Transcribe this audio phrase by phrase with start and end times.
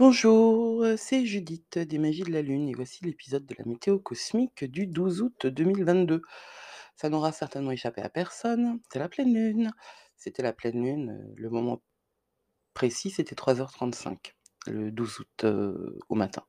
[0.00, 3.98] Bonjour, heu, c'est Judith des Magies de la Lune et voici l'épisode de la météo
[3.98, 6.22] cosmique du 12 août 2022.
[6.96, 9.72] Ça n'aura certainement échappé à personne, c'est la pleine lune.
[10.16, 11.82] C'était la pleine lune, heu, le moment
[12.72, 14.36] précis, c'était 3:35,
[14.68, 16.44] le 12 août, heu, au matin.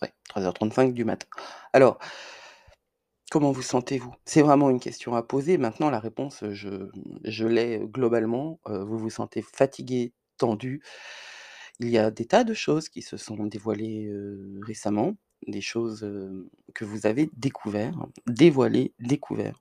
[0.00, 1.26] Ouais, 3:35 du matin.
[1.72, 1.98] Alors
[3.32, 4.14] comment vous sentez-vous?
[4.24, 5.58] C'est vraiment une question à poser.
[5.58, 10.80] Maintenant la réponse, je l'ai, globalement, vous vous sentez fatigué, tendu.
[11.80, 14.10] Il y a des tas de choses qui se sont dévoilées,
[14.66, 16.08] récemment, des choses,
[16.74, 17.94] que vous avez découvert,
[18.26, 19.58] dévoilées, découvert.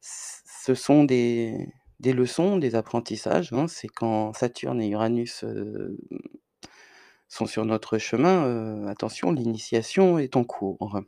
[0.00, 1.68] C ce sont des
[2.00, 3.68] des leçons, des apprentissages, hein.
[3.68, 5.44] C'est quand Saturne et Uranus,
[7.28, 11.00] sont sur notre chemin, attention, l'initiation est en cours.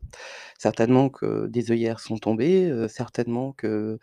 [0.58, 3.98] Certainement que des œillères sont tombées, certainement que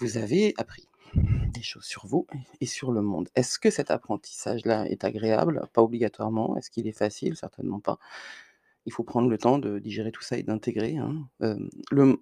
[0.00, 2.26] vous avez appris des choses sur vous
[2.60, 3.28] et sur le monde.
[3.34, 5.62] Est-ce que cet apprentissage-là est agréable?
[5.72, 6.56] Pas obligatoirement.
[6.56, 7.36] Est-ce qu'il est facile?
[7.36, 7.98] Certainement pas.
[8.86, 11.28] Il faut prendre le temps de digérer tout ça et d'intégrer, hein.
[11.40, 12.18] Hem, le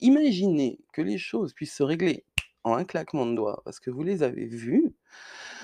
[0.00, 2.24] imaginer que les choses puissent se régler
[2.66, 4.92] en un claquement de doigts parce que vous les avez vues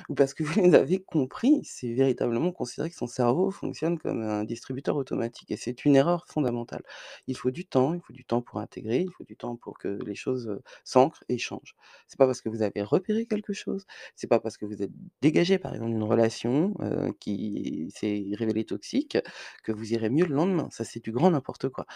[0.08, 4.22] ou parce que vous les avez compris, c'est véritablement considérer que son cerveau fonctionne comme
[4.22, 6.83] un distributeur automatique et c'est une erreur fondamentale.
[7.27, 9.78] Il faut du temps, il faut du temps pour intégrer, il faut du temps pour
[9.78, 11.75] que les choses, s'ancrent et changent.
[12.06, 14.92] C'est pas parce que vous avez repéré quelque chose, c'est pas parce que vous êtes
[15.20, 16.75] dégagé, par exemple, d'une relation,
[17.20, 19.19] qui s'est révélée toxique,
[19.64, 20.69] que vous irez mieux le lendemain.
[20.70, 21.87] Ça, c'est du grand n'importe quoi.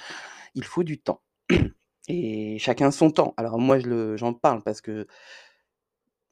[0.54, 1.22] Il faut du temps
[2.08, 3.34] et chacun son temps.
[3.36, 3.78] Alors moi,
[4.16, 5.06] j'en parle parce que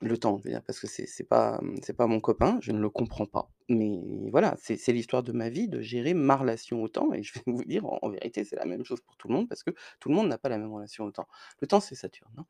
[0.00, 2.90] le temps, je veux dire, parce que c'est mmh, pas mon copain, je ne le
[2.90, 3.50] comprends pas.
[3.68, 7.32] Mais voilà, c'est l'histoire de ma vie de gérer ma relation au temps et je
[7.34, 9.70] vais vous dire en vérité, c'est la même chose pour tout le monde parce que
[10.00, 11.26] tout le monde n'a pas la même relation au temps.
[11.60, 12.44] Le temps, c'est Saturne, hein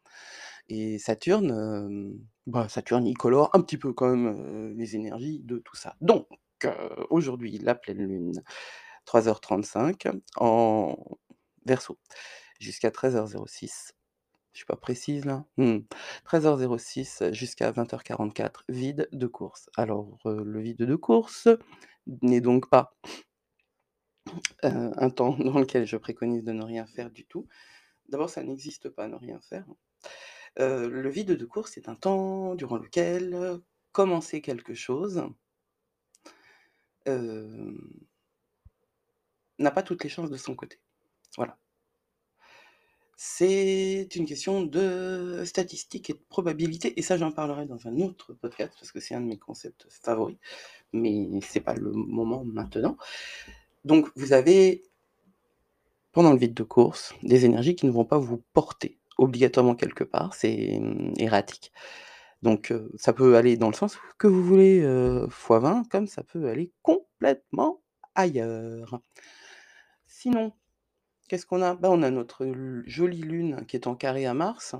[0.68, 5.58] et Saturne, hem, bah, Saturne, il colore un petit peu quand même, les énergies de
[5.58, 5.96] tout ça.
[6.00, 6.26] Donc
[7.10, 8.42] aujourd'hui, la pleine lune,
[9.06, 10.96] 3:35 en
[11.66, 11.98] Verseau,
[12.64, 13.94] jusqu'à 13:06.
[14.52, 15.44] Je suis pas précise là?
[15.58, 15.78] Mmh.
[16.24, 19.70] 13:06 jusqu'à 20:44, vide de Course.
[19.76, 21.48] Alors, heu, le vide de Course
[22.22, 22.94] n'est donc pas
[24.64, 27.46] heu, un temps dans lequel je préconise de ne rien faire du tout.
[28.08, 29.66] D'abord, ça n'existe pas, ne rien faire.
[30.60, 33.60] Heu, le vide de Course est un temps durant lequel
[33.92, 35.24] commencer quelque chose
[39.58, 40.78] n'a pas toutes les chances de son côté.
[41.36, 41.58] Voilà.
[43.16, 48.32] C'est une question de statistiques et de probabilités et ça, j'en parlerai dans un autre
[48.34, 50.36] podcast parce que c'est un de mes concepts favoris,
[50.92, 52.96] mais c'est pas le moment maintenant.
[53.84, 54.82] Donc vous avez
[56.12, 60.04] pendant le vide de Course, des énergies qui ne vont pas vous porter obligatoirement quelque
[60.04, 61.72] part, c'est, mmh, erratique.
[62.42, 66.06] Donc heu, ça peut aller dans le sens que vous voulez, heu, fois 20, comme
[66.06, 67.80] ça peut aller complètement
[68.14, 69.00] ailleurs.
[70.06, 70.52] Sinon,
[71.28, 71.74] qu'est-ce qu'on a?
[71.74, 72.46] Bah, on a notre
[72.86, 74.74] jolie lune qui est en carré à Mars,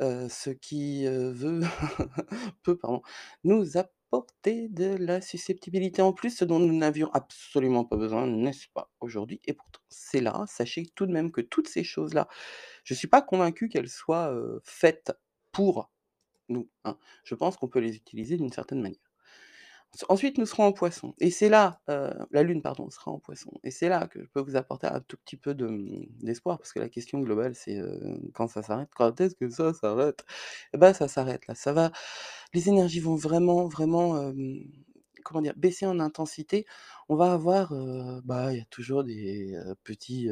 [0.00, 1.60] ce qui, veut
[2.62, 3.02] peut, pardon,
[3.44, 8.68] nous apporter de la susceptibilité en plus, ce dont nous n'avions absolument pas besoin, n'est-ce
[8.74, 9.40] pas, aujourd'hui?
[9.44, 10.44] Et pourtant c'est là.
[10.48, 12.28] Sachez tout de même que toutes ces choses-là,
[12.84, 14.34] je suis pas convaincu qu'elles soient,
[14.64, 15.12] faites
[15.52, 15.90] pour
[16.48, 16.98] nous, hein.
[17.24, 19.05] Je pense qu'on peut les utiliser d'une certaine manière.
[20.08, 23.52] Ensuite, nous serons en Poissons et c'est là, heu, la lune, pardon, sera en Poissons
[23.64, 26.72] et c'est là que je peux vous apporter un tout petit peu mmh, d'espoir parce
[26.72, 28.90] que la question globale, c'est, heu, quand ça s'arrête?
[28.94, 30.24] Quand est-ce que ça s'arrête?
[30.74, 31.92] Et bah, ça s'arrête là, ça va
[32.54, 34.32] les énergies vont vraiment, vraiment,
[35.24, 35.54] comment dire?
[35.56, 36.66] Baisser en intensité.
[37.08, 40.28] On va avoir, heu, bah, il y a toujours des, petits,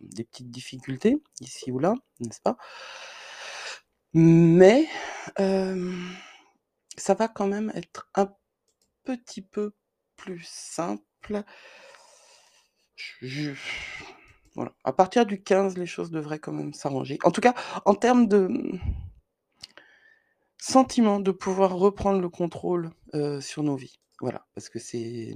[0.00, 2.56] des petites difficultés ici ou là, n'est-ce pas?
[4.14, 4.88] Mais
[6.96, 8.32] ça va quand même être un
[9.04, 9.72] petit peu
[10.16, 11.42] plus simple.
[14.84, 17.18] À partir du 15, les choses devraient quand même s'arranger.
[17.24, 17.54] En tout cas,
[17.84, 18.48] en termes de,
[20.62, 23.98] sentiment de pouvoir reprendre le contrôle, heu, sur nos vies.
[24.20, 25.34] Voilà, parce que c'est,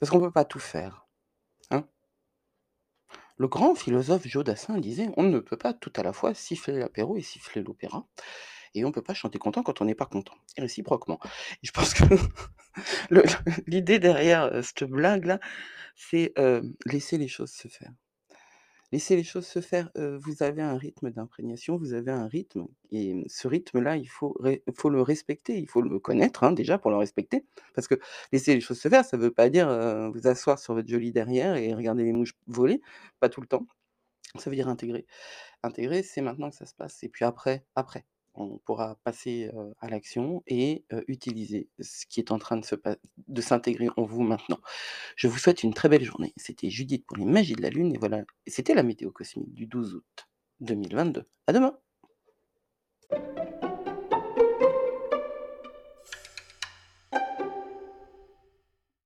[0.00, 1.06] parce qu'on peut pas tout faire,
[1.70, 1.86] hein?
[3.36, 6.78] Le grand philosophe Joe Dassin disait: «On ne peut pas tout à la fois siffler
[6.78, 8.06] l'apéro et siffler l'opéra
[8.74, 11.18] et on peut pas chanter content quand on n'est pas content et réciproquement»
[11.62, 12.04] je pense que
[13.66, 15.40] l'idée derrière, heu, cette blague-là,
[15.96, 17.92] c'est, hem, laisser les choses se faire.
[18.92, 22.66] Laisser les choses se faire, heu, vous avez un rythme d'imprégnation, vous avez un rythme
[22.92, 24.36] et ce rythme-là, il faut
[24.76, 27.44] faut le respecter, il faut le connaître, hein, déjà pour le respecter.
[27.74, 27.96] Parce que
[28.32, 29.68] laisser les choses se faire, ça veut pas dire,
[30.12, 32.80] vous asseoir sur votre joli derrière et regarder les mouches voler,
[33.20, 33.66] pas tout le temps.
[34.38, 35.06] Ça veut dire intégrer.
[35.64, 38.06] Intégrer, c'est maintenant que ça se passe et puis après après.
[38.34, 39.50] On pourra passer,
[39.80, 42.64] à l'action et utiliser ce qui est en train de
[43.28, 44.60] de s'intégrer en vous maintenant.
[45.16, 46.32] Je vous souhaite une très belle journée.
[46.36, 49.66] C'était Judith pour les magies de la lune et voilà c'était la météo cosmique du
[49.66, 50.28] 12 août
[50.60, 51.24] 2022.
[51.46, 51.78] À demain!